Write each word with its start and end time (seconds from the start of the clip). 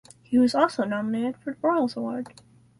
He 0.23 0.39
was 0.39 0.55
also 0.55 0.83
nominated 0.83 1.37
for 1.37 1.53
the 1.53 1.59
Broyles 1.61 1.95
Award. 1.95 2.33